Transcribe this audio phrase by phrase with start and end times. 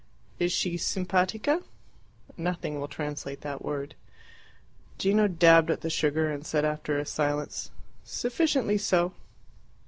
[0.39, 1.61] "Is she SIMPATICA?"
[2.35, 3.93] (Nothing will translate that word.)
[4.97, 7.69] Gino dabbed at the sugar and said after a silence,
[8.03, 9.13] "Sufficiently so."